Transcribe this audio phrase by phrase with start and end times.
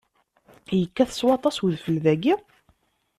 [0.79, 2.35] Yekkat s waṭas udfel dagi?